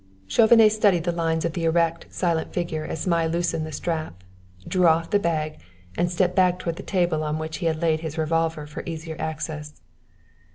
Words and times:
Chauvenet 0.25 0.71
studied 0.71 1.03
the 1.03 1.11
lines 1.11 1.45
of 1.45 1.53
the 1.53 1.63
erect, 1.63 2.07
silent 2.09 2.51
figure 2.51 2.83
as 2.85 3.05
Zmai 3.05 3.27
loosened 3.31 3.67
the 3.67 3.71
strap, 3.71 4.23
drew 4.67 4.87
off 4.87 5.11
the 5.11 5.19
bag, 5.19 5.59
and 5.95 6.09
stepped 6.11 6.35
back 6.35 6.57
toward 6.57 6.77
the 6.77 6.81
table 6.81 7.23
on 7.23 7.37
which 7.37 7.57
he 7.57 7.67
had 7.67 7.83
laid 7.83 7.99
his 7.99 8.17
revolver 8.17 8.65
for 8.65 8.81
easier 8.87 9.15
access. 9.19 9.79